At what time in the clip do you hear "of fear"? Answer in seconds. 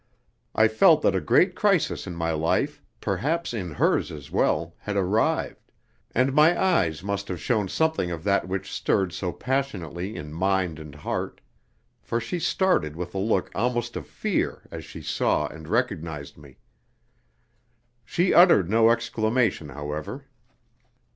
13.95-14.63